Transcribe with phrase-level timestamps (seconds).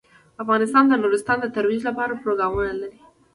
[0.43, 2.99] افغانستان د نورستان د ترویج لپاره پروګرامونه لري.